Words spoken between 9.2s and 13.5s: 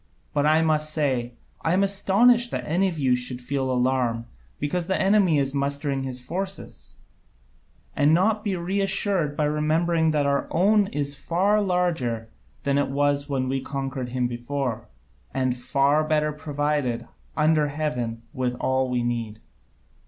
by remembering that our own is far larger than it was when